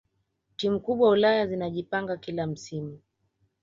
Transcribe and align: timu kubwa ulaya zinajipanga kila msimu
timu 0.55 0.79
kubwa 0.79 1.09
ulaya 1.09 1.47
zinajipanga 1.47 2.17
kila 2.17 2.47
msimu 2.47 2.99